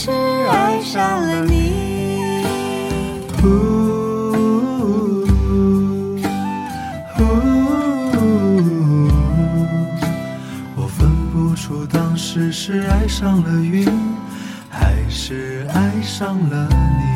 [0.00, 2.44] 是爱上了你。
[3.42, 5.26] 呜，
[10.76, 13.88] 我分不出当时是爱上了云，
[14.70, 17.07] 还是爱上了你。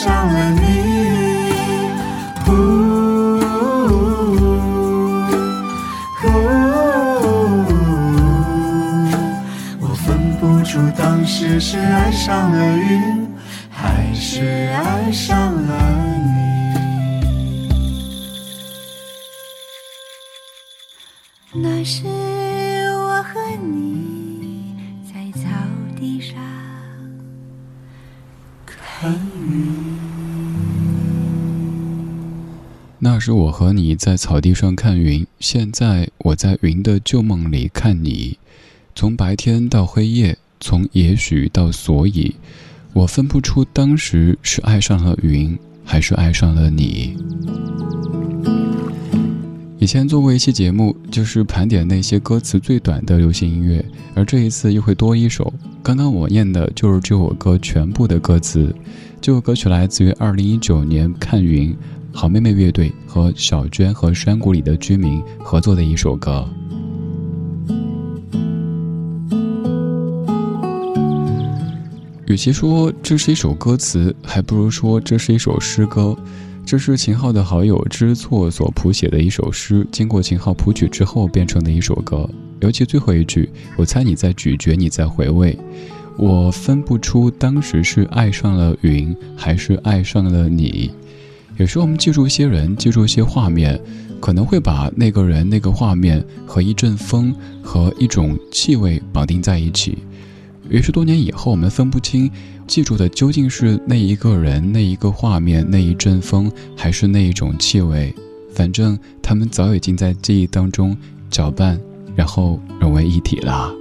[0.00, 0.58] 上了你。
[9.80, 13.28] 我分不出当时是爱上了云，
[13.68, 15.74] 还是爱上了
[16.16, 16.28] 你？
[21.60, 24.76] 那时我和你
[25.12, 25.48] 在草
[25.96, 26.36] 地上
[28.64, 29.97] 看云。
[33.00, 38.38] 那时我和你在草地上看云，现在我在云的旧梦里看你。
[38.94, 40.36] 从白天到黑夜。
[40.60, 42.34] 从也许到所以，
[42.92, 47.16] 我分不出当时是爱上了云，还是爱上了你。
[49.78, 53.84] 以前做过一期节目，就是盘点那些歌词最短的流行音乐，
[54.16, 55.54] 而这一次又会多一首。
[55.80, 58.74] 刚刚我念的就是这首歌全部的歌词。
[59.20, 61.72] 这首歌曲来自于二零一九年看云
[62.12, 66.48] 好妹妹乐队和小娟和山谷里的居民合作的一首歌。
[72.26, 76.16] 与其说这是一首歌词，还不如说这是一首诗歌。
[76.66, 82.28] 这是秦昊的好友知错所谱写的一首诗，经过秦昊谱曲之后变成的一首歌。
[82.60, 85.58] 尤其最后一句，我猜你在咀嚼，你在回味。
[86.18, 90.90] 我分不出当时是爱上了云，还是爱上了你。
[91.58, 93.80] 有时候我们记住一些人，记住一些画面，
[94.20, 99.98] 可能会把那个人、那个画面和一阵风和一种气味绑定在一起。
[100.68, 102.30] 于是多年以后，我们分不清
[102.68, 108.14] 记住的究竟是那一个人、那一个画面、那一阵风，还是那一种气味。
[108.54, 110.96] 反正他们早已经在记忆当中
[111.28, 111.80] 搅拌，
[112.14, 113.74] 然后融为一体了。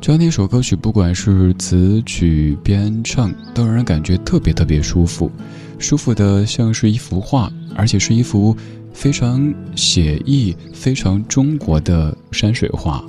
[0.00, 5.30] 这那首歌曲，不管是词曲编唱，都让人感觉特别特别舒服，
[5.78, 8.56] 舒服的像是一幅画，而且是一幅
[8.94, 13.04] 非常写意、非常中国的山水画。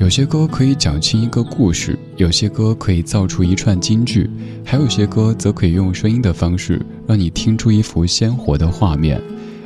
[0.00, 4.30] 有些歌可以讲清一个故事，有些歌可以造出一串金句，
[4.64, 9.20] 还有些歌则可以用声音的方式让你听出一幅鲜活的画面。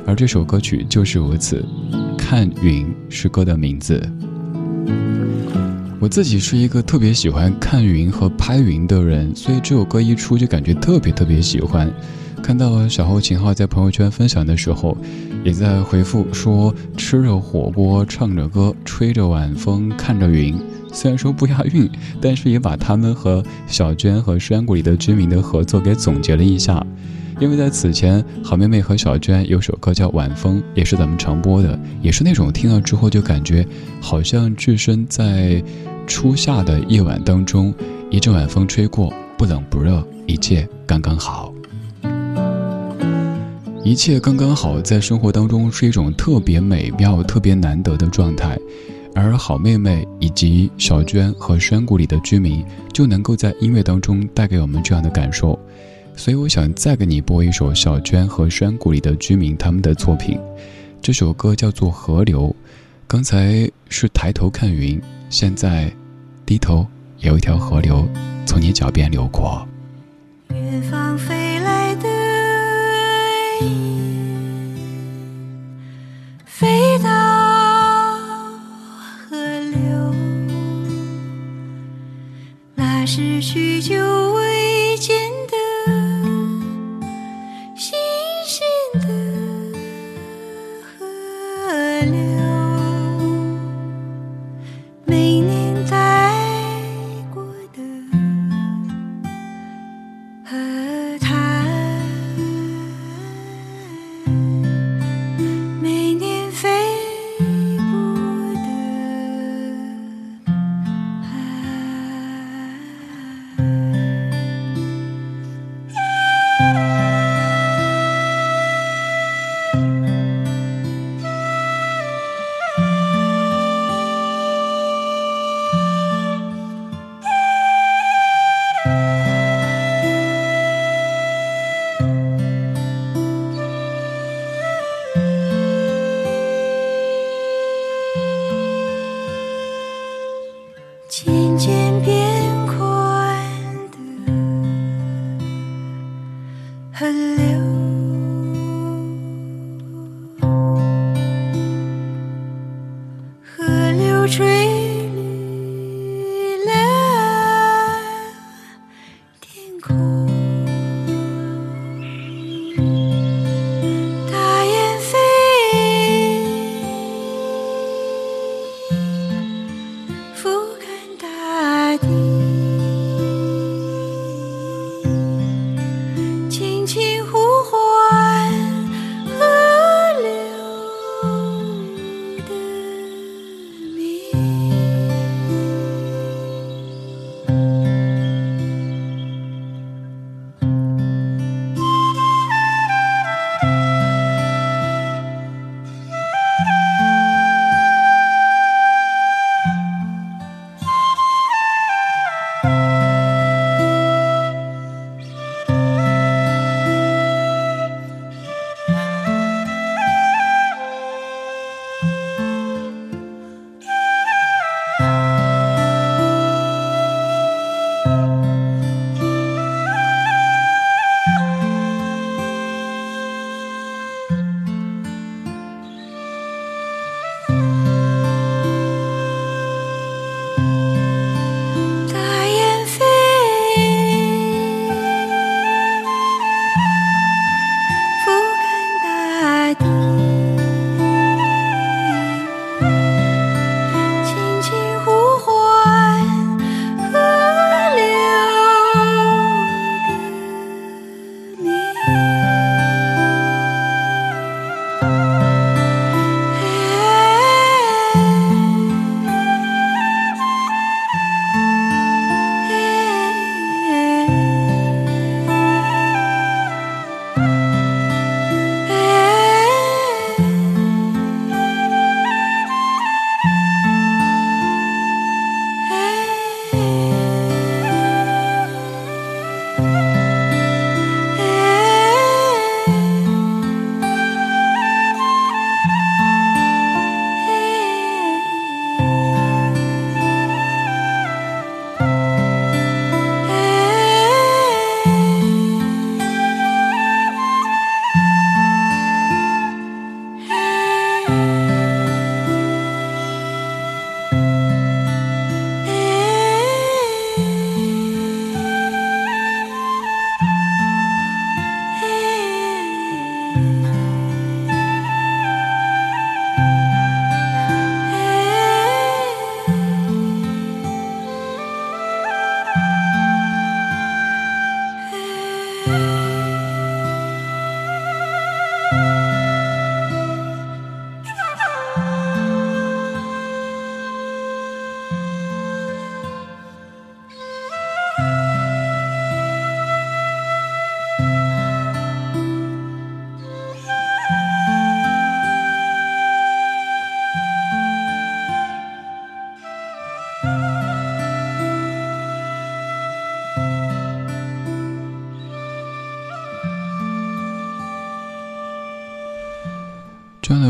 [0.05, 1.65] 而这首歌曲就是如此，
[2.17, 4.11] 《看云》是歌的名字。
[6.01, 11.93] 我自己是一个特别喜欢看云和拍云的人，所以这首歌一出就感觉特别特别喜欢。
[12.41, 14.97] 看到小后秦昊在朋友圈分享的时候，
[15.43, 20.57] 也在回复说：“吃着火锅，唱着歌，吹着晚风，看着云。”
[20.91, 21.87] 虽然说不押韵，
[22.19, 26.83] 但是也把他们和小娟和山谷里的居民的合作给总结了一下。
[27.39, 33.65] 因为在此前，好妹妹和小娟有首歌叫《晚风》，也是咱们常播的，也是那种听了之后就感觉
[34.01, 35.63] 好像置身在
[36.11, 37.73] 初夏的夜晚当中，
[38.09, 41.53] 一阵晚风吹过，不冷不热，一切刚刚好。
[43.81, 48.59] 一切刚刚好，在生活当中是一种特别美妙、特别难得的状态，
[49.15, 55.57] 而好妹妹以及小娟和山谷里的居民就能够在音乐当中带给我们这样的感受。
[56.17, 60.37] 所以，我想再给你播一首小娟和山谷里的居民他们的作品。
[61.01, 62.49] 这首歌叫做《河流》。
[63.07, 65.91] 刚才是抬头看云，现在
[66.45, 66.85] 低头
[67.19, 68.07] 有一条河流
[68.45, 69.67] 从你脚边流过。
[70.49, 72.09] 远方飞来的。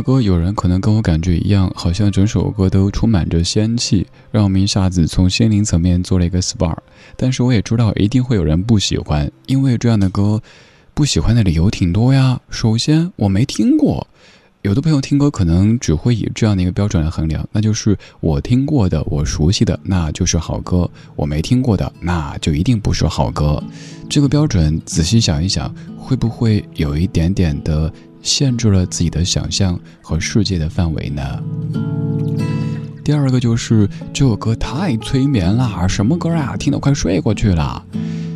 [0.01, 6.75] 歌，有人可能跟我感觉一样，好像整首歌都充满着仙气，让我们一下子从心灵层面做了一个 SPA。
[7.15, 10.41] 但是我也知道，一定会有人不喜欢，因为这样的歌，
[10.93, 12.39] 不喜欢的理由挺多呀。
[12.49, 14.07] 首先，我没听过。
[14.63, 23.61] 有的朋友听歌可能只会以这样的一个标准来衡量，那就是我听过的、我熟悉的，那就是好歌；我没听过的，那就一定不是好歌。
[24.07, 27.91] 这个标准仔细想一想，会不会有一点点的
[28.21, 31.23] 限制了自己的想象和世界的范围呢？
[33.03, 37.83] 第二个就是这首歌太催眠了，什么歌啊，听得快睡过去了。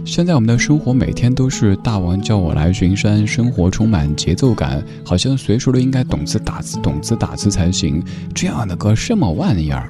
[0.03, 8.03] 现在我们的生活每天都是大王叫我来巡山，生活充满节奏感，好像随时都应该懂字打字，懂字打字才行。
[8.33, 9.89] 这样的歌什么玩意儿？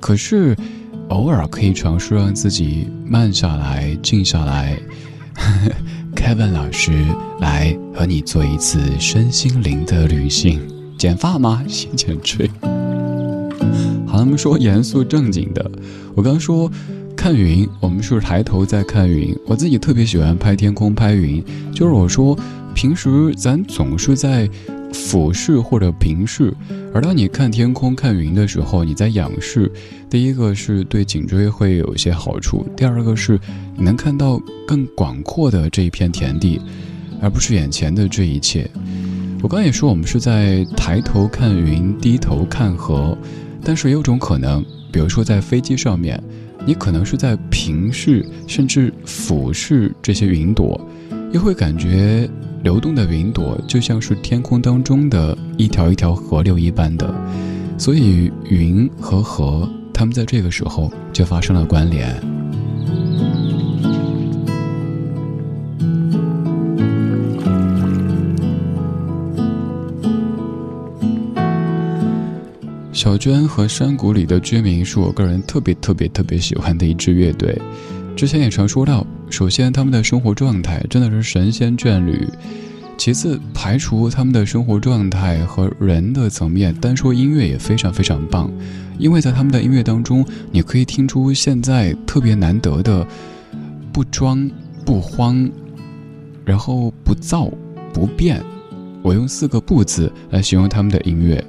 [0.00, 0.56] 可是，
[1.08, 4.78] 偶尔可以尝试让自己慢下来、静下来。
[6.14, 6.92] Kevin 老师
[7.40, 10.60] 来和你做一次身心灵的旅行。
[10.96, 11.64] 剪发吗？
[11.68, 12.48] 先剪吹。
[14.06, 15.70] 好，他们说严肃正经的。
[16.14, 16.70] 我刚说。
[17.16, 19.34] 看云，我们是抬头在看云。
[19.46, 21.42] 我自己特别喜欢拍天空、拍云。
[21.72, 22.36] 就是我说，
[22.74, 24.46] 平时咱总是在
[24.94, 26.54] 俯视或者平视，
[26.94, 29.70] 而当你看天空、看云的时候，你在仰视。
[30.08, 33.38] 第一个是对颈椎会有一些好处，第二个是
[33.76, 36.60] 你能看到更广阔的这一片田地，
[37.20, 38.70] 而不是眼前的这一切。
[39.42, 43.18] 我刚也说，我们是在抬头看云，低头看河，
[43.62, 46.22] 但是也有种可能，比如说在飞机上面。
[46.66, 50.80] 你可能是在平视甚至俯视这些云朵，
[51.30, 52.26] 又会感觉
[52.64, 57.14] 流动的云朵就像是天空当中的一条一条河流一般的，
[57.76, 62.18] 所以云和河，它们在这个时候就发生了关联。
[72.94, 77.60] 小娟和山谷里的居民是我个人特别特别特别喜欢的一支乐队。
[78.16, 82.28] 之前也常说到，首先他们的生活状态真的是神仙眷侣；
[82.96, 88.50] 其次，排除他们的生活状态和人的层面，单说音乐也非常非常棒。
[88.98, 93.04] 因为在他们的音乐当中，你可以听出现在特别难得的
[93.92, 94.48] 不装
[94.84, 95.50] 不慌，
[96.44, 97.50] 然后不躁
[97.92, 98.40] 不变。
[99.02, 101.44] 我用四个不字来形容他们的音乐。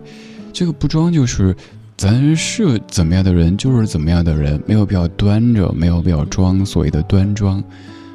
[0.52, 1.56] 这个不装就是，
[1.98, 7.64] 咱是怎么样的人就是怎么样的人，没有必要端着，没有必要装所谓的端庄，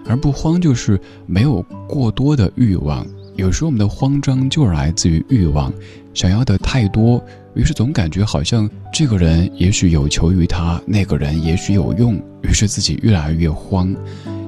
[0.07, 3.07] 而不慌就是没有过多的欲望。
[3.37, 5.73] 有时候我们的慌张就是来自于欲望，
[6.13, 13.97] 想要的太多，于是总感觉好像这个人也许有求于他，那个人也许有用，于是自己越来越慌。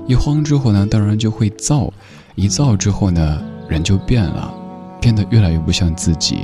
[0.07, 1.91] 一慌之后呢，当然就会躁，
[2.35, 4.53] 一躁之后呢，人就变了，
[5.01, 6.41] 变得越来越不像自己。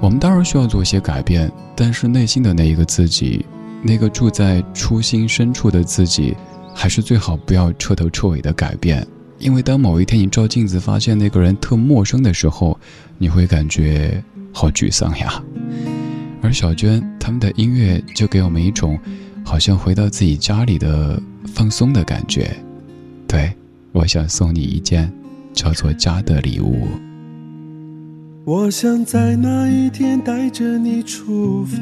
[0.00, 3.44] 我们当然需要做一些改变，但是内心的那一个自己，
[3.82, 6.36] 那个住在初心深处的自己，
[6.74, 9.06] 还是最好不要彻头彻尾的改变。
[9.38, 12.78] 因为当某一天你照镜子发现那个人特陌生的时候，
[13.18, 15.42] 你会感觉好沮丧呀。
[16.42, 18.98] 而小娟他们的音乐就给我们一种
[19.44, 22.56] 好像回到自己家里的放松的感觉。
[23.26, 23.52] 对，
[23.92, 25.12] 我想送你一件
[25.52, 26.86] 叫做家的礼物。
[28.50, 31.78] 我想在那一天带着你出发，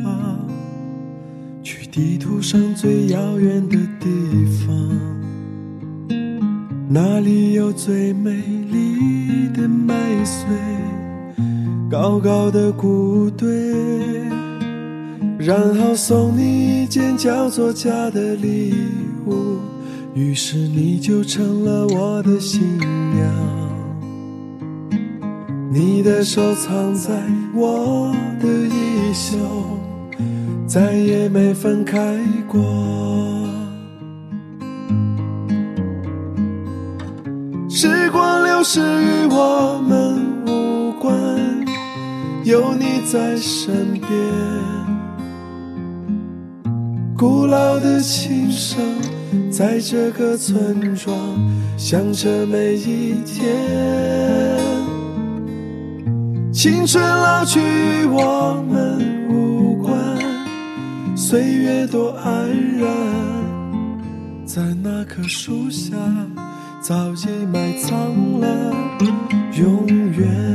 [1.63, 4.09] 去地图上最遥远的地
[4.67, 4.99] 方，
[6.89, 9.95] 那里有最美丽的麦
[10.25, 10.45] 穗，
[11.89, 13.49] 高高的谷堆，
[15.39, 18.75] 然后送你一件叫做家的礼
[19.25, 19.59] 物，
[20.17, 23.66] 于是你就成了我的新娘。
[25.71, 27.13] 你的手藏在
[27.55, 29.37] 我的衣袖，
[30.67, 32.19] 再也没分开
[32.49, 32.61] 过。
[37.69, 41.15] 时光流逝与我们无关，
[42.45, 44.11] 有你在身边。
[47.15, 48.79] 古老的琴声
[49.51, 51.15] 在这个村庄
[51.77, 54.56] 响着每一天。
[56.67, 58.99] 青春老去与我们
[59.31, 59.97] 无关，
[61.17, 62.89] 岁月多安然，
[64.45, 65.95] 在那棵树下
[66.81, 67.93] 早已埋藏
[68.41, 68.75] 了
[69.57, 70.46] 永远。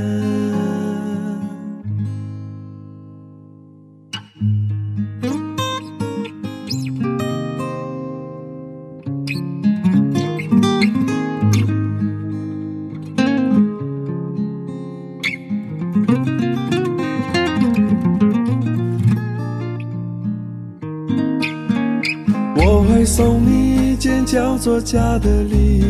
[24.62, 25.84] 作家的礼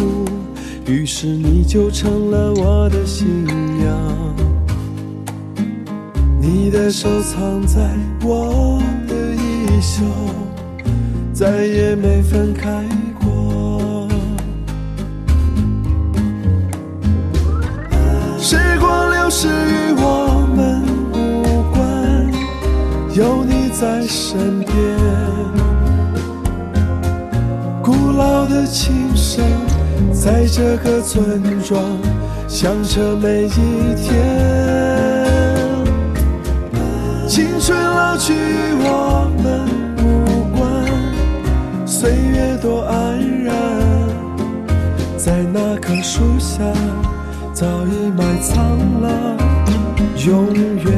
[0.00, 0.24] 物，
[0.90, 4.34] 于是你就成了我的新娘。
[6.40, 7.78] 你的手藏在
[8.24, 10.02] 我的衣袖，
[11.32, 12.84] 再也没分开
[13.20, 14.08] 过。
[18.40, 22.32] 时光流逝与我们无关，
[23.14, 24.97] 有你在身边。
[28.70, 29.42] 琴声
[30.12, 31.82] 在这个村庄
[32.46, 34.14] 响彻每一天。
[37.26, 39.66] 青春老去与我们
[40.04, 40.04] 无
[40.54, 40.66] 关，
[41.86, 43.54] 岁月多安然，
[45.16, 46.62] 在那棵树下
[47.54, 49.36] 早已埋藏了
[50.26, 50.92] 永远。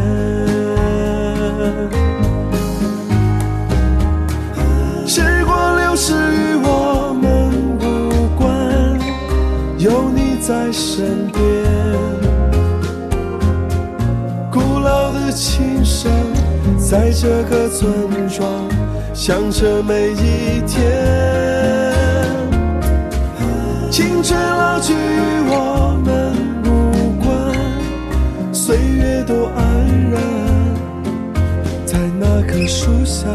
[10.50, 11.40] 在身边。
[14.50, 16.10] 古老的琴声
[16.76, 17.88] 在这个村
[18.28, 18.68] 庄
[19.14, 22.26] 响彻每一天，
[23.92, 24.96] 青春老去与
[25.46, 26.34] 我们
[26.64, 26.68] 无
[27.22, 29.62] 关，岁月多安
[30.10, 30.20] 然，
[31.86, 33.28] 在那棵树下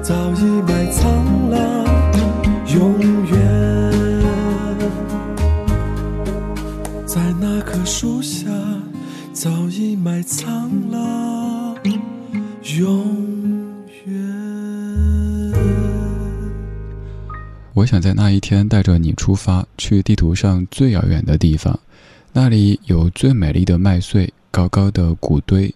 [0.00, 1.10] 早已埋藏
[1.50, 1.84] 了
[2.72, 3.09] 永
[7.90, 8.46] 树下。
[9.32, 11.74] 早已埋藏了
[12.78, 13.74] 永
[14.06, 14.14] 远。
[17.74, 21.80] 我想在那一天带着你出发，去地图上最遥远的地方，
[22.32, 25.74] 那里有最美丽的麦穗，高高的谷堆，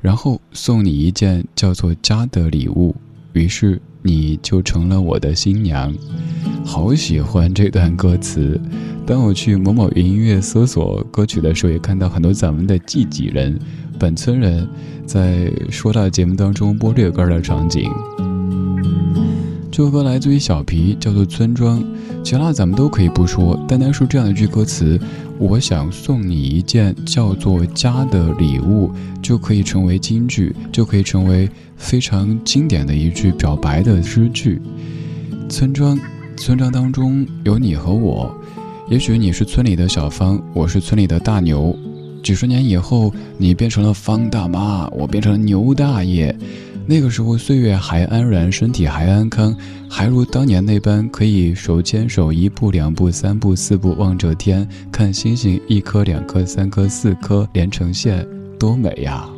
[0.00, 2.96] 然后送你一件叫做家的礼物，
[3.34, 5.94] 于是你就成了我的新娘。
[6.64, 8.60] 好喜欢这段歌词。
[9.06, 13.58] 当我去某某云音乐搜索歌曲的时候，也看到很多咱们的自己人、
[13.98, 14.68] 本村人
[15.04, 17.90] 在说到节目当中播这个歌的场景。
[19.72, 21.80] 这首歌来自于小皮，叫做《村庄》。
[22.22, 25.00] 其他咱们都可以不说，单单说这样一句歌词
[25.40, 34.60] ：“我想送你一件叫做家的礼物”，就可以成为金句，就可以成为非常经典的一句表白的诗句。
[35.48, 35.98] 村庄，
[36.36, 38.38] 村庄当中有你和我。
[38.90, 41.74] 也许你是村里的小芳，我是村里的大牛。
[42.22, 46.36] 几十年以后，你变成了方大妈，我变成了牛大爷。
[46.86, 49.56] 那个时候，岁月还安然，身体还安康，
[49.88, 58.26] 还如当年那般可以手牵手，一步两步三步四步望着天，看星星，一颗两颗三颗四颗连成线，
[58.58, 59.28] 多美呀！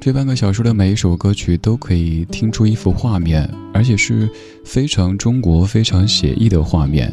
[0.00, 4.28] 这半个小时的每一首歌曲都可以听出一幅画面，而且是
[4.64, 7.12] 非常中国、非常写意的画面。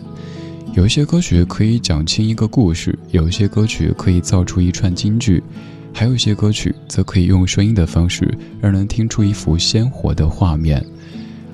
[0.73, 5.43] 有一些歌曲可以讲清一个故事，有一些歌曲可以造出一串金句，
[5.99, 8.31] 还有一些歌曲则可以用声音的方式
[8.61, 10.85] 让人听出一幅鲜活的画面。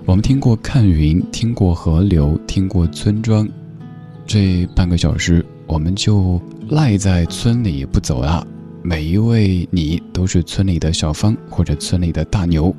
[0.06, 3.48] 我们听过看云，听过河流，听过村庄，
[4.28, 8.46] 这半个小时我们就赖在村里不走了。
[8.82, 12.76] 每一位你都是村里的小芳或者村里的大牛，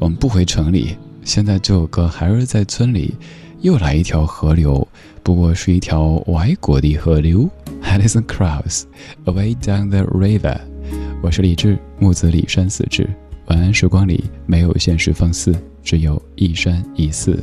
[0.00, 0.96] 我们不回城里。
[1.22, 3.14] 现在这首歌还是在村里，
[3.60, 4.84] 又来一条河流，
[5.22, 7.48] 不过是一条外国的河流。
[7.84, 10.73] Alison Krauss，Away Down the River。
[11.24, 13.08] 我是李志，木子李山四志。
[13.46, 17.42] 晚安时光里没有现实放肆，只有一山一寺。